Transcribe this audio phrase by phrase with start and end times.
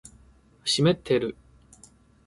[0.65, 1.37] 湿ってる